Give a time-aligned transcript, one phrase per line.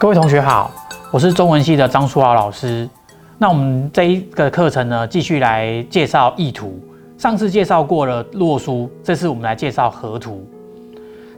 [0.00, 0.70] 各位同学好，
[1.10, 2.88] 我是中文系的张书豪老师。
[3.36, 6.80] 那我们这一个课程呢，继续来介绍意图。
[7.18, 10.42] 上次介绍过了洛书，这次我们来介绍河图。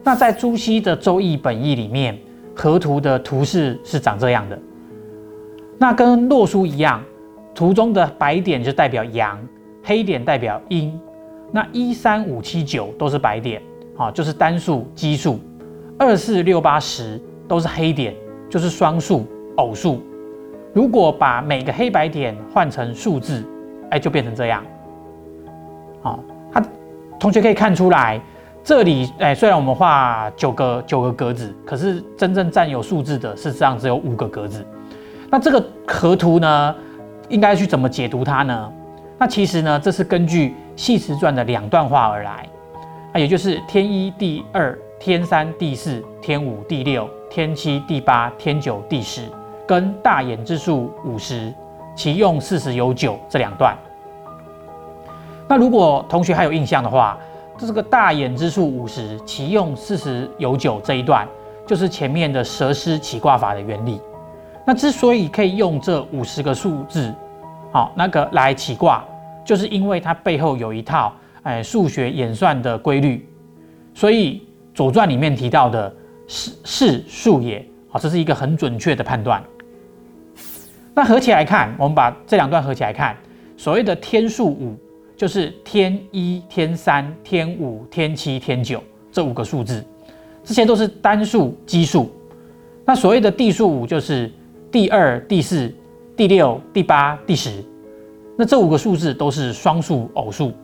[0.05, 2.17] 那在朱熹的《周易》本义里面，
[2.55, 4.57] 河图的图示是长这样的。
[5.77, 7.03] 那跟洛书一样，
[7.53, 9.37] 图中的白点就代表阳，
[9.83, 10.97] 黑点代表阴。
[11.51, 13.61] 那一三五七九都是白点，
[13.97, 15.41] 啊，就是单数、奇数；
[15.99, 18.15] 二四六八十都是黑点，
[18.53, 20.03] 就是双数、偶数。
[20.75, 23.43] 如果把每个黑白点换成数字，
[23.91, 24.63] 哎，就变成这样。
[26.03, 26.21] 好，
[26.53, 26.63] 他
[27.19, 28.21] 同学可以看出来，
[28.63, 34.63] 这里哎，虽然我们画九个九个格子，可是真正占有数字的，事实上只有五个格子。
[35.31, 36.75] 那这个河图呢，
[37.31, 38.71] 应该去怎么解读它呢？
[39.19, 42.47] 那其实呢，这是根据《系辞传》的两段话而来，
[43.15, 49.23] 啊，也就是天一第二、天三第四、天五第六、天七第八、天九第十，
[49.67, 51.51] 跟大衍之数五十，
[51.97, 53.75] 其用四十有九这两段。
[55.49, 57.19] 那如果同学还有印象的话，
[57.57, 61.27] 这是个大衍之数五十，其用四十有九这一段，
[61.67, 63.99] 就是前面的蛇师起卦法的原理。
[64.67, 67.15] 那之所以可以用这五十个数字，
[67.73, 69.03] 好，那个来起卦。
[69.43, 71.11] 就是因为它背后有一套
[71.45, 73.27] 哎数学演算的规律，
[73.95, 74.35] 所以
[74.77, 75.91] 《左传》里面提到的
[76.33, 79.45] 是是数也，好，这是一个很准确的判断。
[80.95, 83.15] 那合起来看，我们把这两段合起来看，
[83.55, 84.75] 所谓的天数五，
[85.15, 89.85] 就是天一、天三、天五、天七、天九这五个数字，
[90.43, 92.11] 这些都是单数奇数。
[92.87, 94.33] 那所谓的地数五，就是
[94.71, 95.71] 第二、第四、
[96.17, 97.63] 第六、第八、第十。
[98.39, 100.55] 那这五个数字都是双数偶数，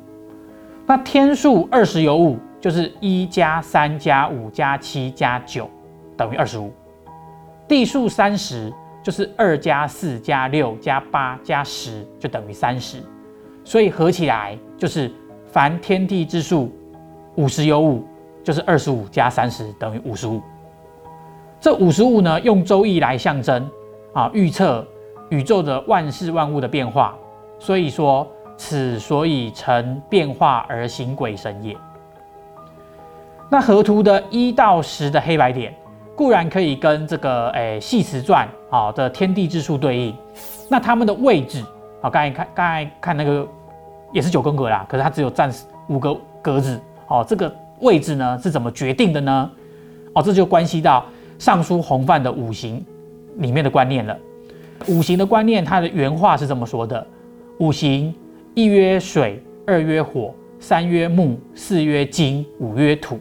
[0.88, 5.68] 那天数二十有五，就是一加三加五加七加九
[6.16, 6.72] 等于二十五。
[7.68, 13.02] 地数三十就是二加四加六加八加十就等于三十，
[13.64, 15.12] 所以合起来就是
[15.46, 16.72] 凡天地之数
[17.36, 18.02] 五十有五，
[18.42, 20.40] 就是二十五加三十等于五十五。
[21.60, 23.70] 这五十五呢，用周易来象征
[24.14, 24.86] 啊，预测
[25.28, 27.14] 宇宙的万事万物的变化。
[27.60, 28.26] 所以说，
[28.58, 31.74] 此所以成变化而行鬼神也。
[33.48, 35.74] 那河图的一到十的黑白点，
[36.14, 40.14] 固然可以跟这个诶系辞传啊的天地之数对应。
[40.68, 41.64] 那他们的位置
[42.02, 43.48] 啊，刚才看刚才看那个
[44.12, 45.50] 也是九宫格啦，可是它只有占
[45.88, 47.24] 五个格子哦。
[47.26, 49.50] 这个位置呢是怎么决定的呢？
[50.12, 51.06] 哦，这就关系到
[51.38, 52.84] 尚书洪范的五行
[53.36, 54.14] 里面的观念了。
[54.88, 57.06] 五行的观念，它的原话是这么说的。
[57.60, 58.14] 五行
[58.54, 63.18] 一曰水，二曰火，三曰木，四曰金，五曰土。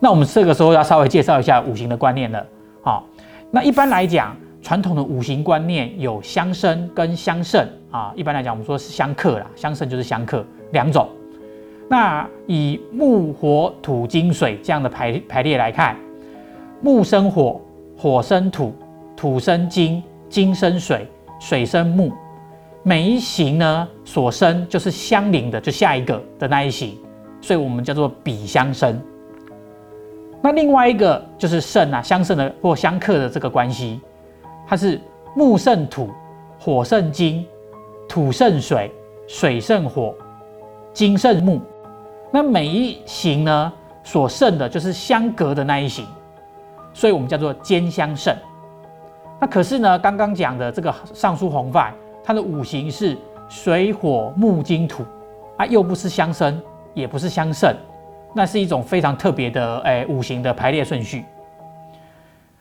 [0.00, 2.46] 那我们这个时候要稍微介绍一下五行的观念了。
[2.82, 3.06] 好，
[3.50, 8.12] 那一般来讲，传统的五行观念有相生跟相胜啊。
[8.16, 11.08] 一般来讲，我们说是相克啦，相胜就是相克两种。
[11.90, 15.96] 那以木、火、土、金、水这样的排排列来看，
[16.80, 17.60] 木生火，
[17.96, 18.72] 火生土，
[19.16, 21.06] 土生金，金生水，
[21.40, 22.12] 水生木。
[22.88, 26.96] 每一行呢所生就是相邻的，就下一个的那一行，
[27.38, 28.98] 所以我们叫做比相生。
[30.40, 34.00] 那另外一个就是胜啊，相胜的或相克的这个关系，
[34.66, 34.98] 它是
[35.36, 36.08] 木胜土，
[36.58, 37.46] 火胜金，
[38.08, 38.90] 土胜水，
[39.26, 40.14] 水胜火，
[40.94, 41.60] 金胜木。
[42.30, 43.70] 那每一行呢
[44.02, 46.06] 所胜的就是相隔的那一行，
[46.94, 48.34] 所以我们叫做兼相胜。
[49.38, 51.92] 那可是呢，刚刚讲的这个尚书洪范。
[52.28, 53.16] 它的五行是
[53.48, 55.02] 水火木金土
[55.56, 56.60] 啊，又不是相生，
[56.92, 57.74] 也不是相胜，
[58.34, 61.24] 那是一种非常特别的诶五行的排列顺序。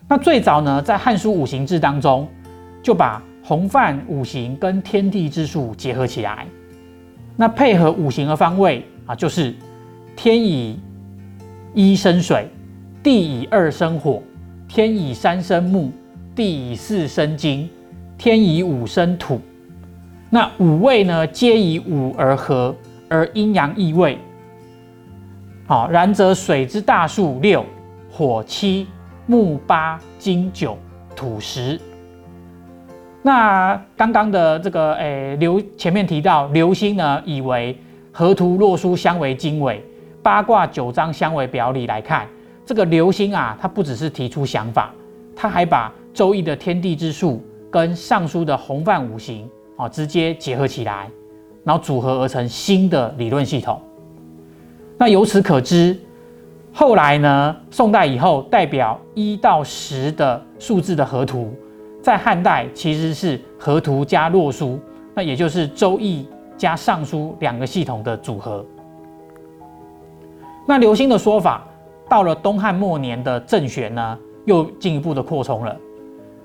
[0.08, 2.26] 那最早呢，在《汉书五行志》当中，
[2.82, 6.46] 就把洪范五行跟天地之数结合起来，
[7.36, 9.54] 那配合五行的方位啊，就是
[10.16, 10.80] 天以
[11.74, 12.48] 一生水，
[13.04, 14.24] 地以二生火，
[14.66, 15.92] 天以三生木，
[16.34, 17.70] 地以四生金，
[18.18, 19.42] 天以五生土。
[20.30, 22.76] 那五味呢，皆以五而合，
[23.08, 24.18] 而阴阳异位。
[25.66, 27.66] 好，然则水之大数六，
[28.12, 28.88] 火七，
[29.26, 30.78] 木八，金九，
[31.16, 31.80] 土十。
[33.22, 37.78] 那刚刚的这个诶流前面提到流星呢，以为
[38.12, 39.82] 河图洛书相为经纬，
[40.22, 42.28] 八卦九章相为表里来看，
[42.66, 44.94] 这个流星啊，它不只是提出想法，
[45.36, 47.42] 它还把周易的天地之数
[47.72, 49.50] 跟尚书的洪范五行。
[49.78, 51.10] 啊，直接结合起来，
[51.64, 53.82] 然后组合而成新的理论系统。
[54.98, 55.98] 那由此可知，
[56.74, 61.54] 后来呢，宋代以后代表一到十的数字的河图，
[62.02, 64.80] 在汉代其实是河图加洛书，
[65.14, 66.24] 那也就是《周易》
[66.58, 68.66] 加《尚书》两个系统的组合。
[70.68, 71.66] 那刘歆的说法，
[72.10, 75.76] 到了东汉末年的郑玄呢，又进一步的扩充了。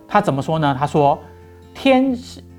[0.06, 0.76] 他怎么说呢？
[0.78, 1.19] 他说
[1.75, 2.14] ：“天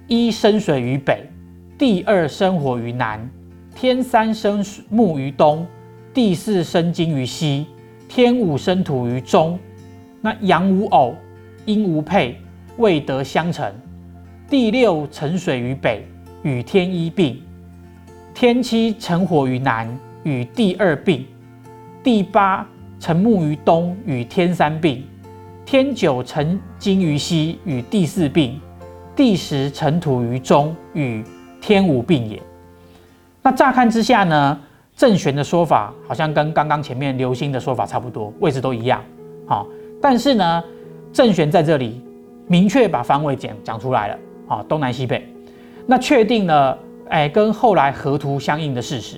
[0.07, 1.29] 一生水于北，
[1.77, 3.29] 地二生火于南，
[3.73, 5.65] 天三生木于东，
[6.13, 7.65] 地四生金于西，
[8.09, 9.57] 天五生土于中。
[10.21, 11.15] 那阳无偶，
[11.65, 12.37] 阴无配，
[12.77, 13.73] 未得相成。
[14.49, 16.05] 第六成水于北，
[16.43, 17.37] 与天一并；
[18.33, 19.87] 天七成火于南，
[20.23, 21.25] 与地二并。”
[22.03, 22.67] 第八
[22.99, 25.01] 成木于东，与天三并；
[25.65, 28.59] 天九成金于西，与地四并；
[29.15, 31.23] 第十尘土于中，与
[31.61, 32.41] 天无并也。
[33.41, 34.59] 那乍看之下呢，
[34.95, 39.03] 郑玄的说法好像跟刚刚前面刘歆的说法差不多，位置都一样。
[39.45, 39.67] 好，
[40.01, 40.63] 但是呢，
[41.11, 42.01] 郑玄在这里
[42.47, 44.17] 明确把方位讲讲出来了。
[44.47, 45.27] 好，东南西北，
[45.85, 46.77] 那确定了，
[47.09, 49.17] 哎，跟后来河图相应的事实。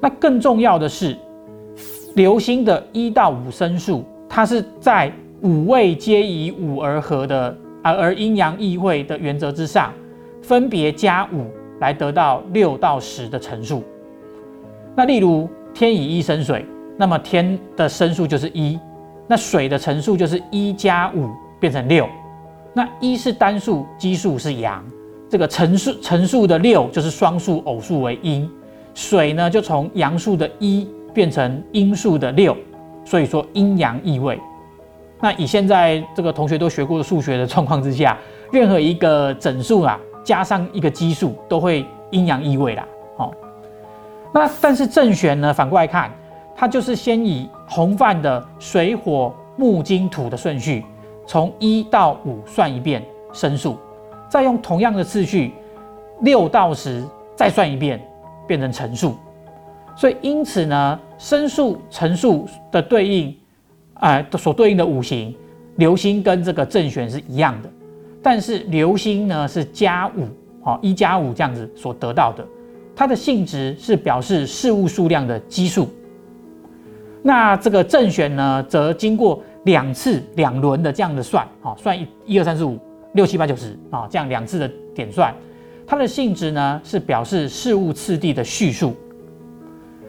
[0.00, 1.16] 那更重要的是。
[2.14, 5.12] 流星的一到五声数，它是在
[5.42, 7.56] 五位皆以五而合的，
[7.94, 9.92] 而阴阳易位的原则之上，
[10.42, 11.46] 分别加五
[11.80, 13.82] 来得到六到十的乘数。
[14.94, 16.64] 那例如天以一生水，
[16.96, 18.78] 那么天的声数就是一，
[19.26, 21.30] 那水的乘数就是一加五
[21.60, 22.08] 变成六。
[22.74, 24.84] 那一是单数，奇数是阳，
[25.28, 28.50] 这个乘数乘数的六就是双数偶数为阴，
[28.94, 30.86] 水呢就从阳数的一。
[31.14, 32.56] 变成阴数的六，
[33.04, 34.38] 所以说阴阳易位。
[35.20, 38.16] 那以现在这个同学都学过的数学的状况之下，
[38.52, 42.86] 任何一个整数啊，加上一个奇数，都会阴阳异位啦。
[43.16, 43.32] 好，
[44.32, 46.10] 那但是正弦呢，反过来看，
[46.54, 50.84] 它就是先以洪范的水火木金土的顺序，
[51.26, 53.76] 从一到五算一遍声数，
[54.28, 55.52] 再用同样的次序
[56.20, 57.04] 六到十
[57.34, 58.00] 再算一遍，
[58.46, 59.16] 变成乘数。
[59.96, 61.00] 所以因此呢。
[61.20, 63.36] 声数乘数的对应，
[63.98, 65.34] 哎，所对应的五行，
[65.76, 67.70] 流星跟这个正弦是一样的，
[68.22, 70.26] 但是流星呢是加五，
[70.62, 72.46] 哦一加五这样子所得到的，
[72.94, 75.88] 它的性质是表示事物数量的基数。
[77.22, 82.78] 那这个正弦呢，则经过两次两轮的这样的算，好算一一二三四五
[83.14, 85.34] 六七八九十啊，这样两次的点算，
[85.84, 88.94] 它的性质呢是表示事物次第的序数。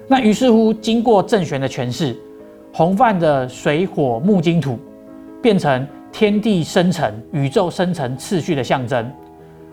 [0.08, 2.16] 那于是乎，经过正弦的诠释，
[2.74, 4.78] 洪泛的水火木金土
[5.42, 9.12] 变成天地生成、宇宙生成次序的象征，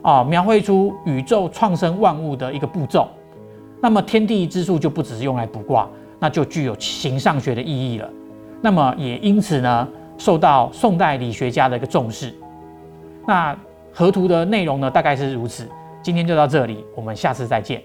[0.03, 3.09] 啊，描绘出宇宙创生万物的一个步骤。
[3.81, 5.89] 那么天地之数就不只是用来卜卦，
[6.19, 8.09] 那就具有形上学的意义了。
[8.63, 12.35] 那么也因此呢，受到宋代理学家的一个重视。
[13.27, 13.57] 那
[13.93, 15.69] 河图的内容呢，大概是如此。
[16.03, 17.83] 今天就到这里，我们下次再见。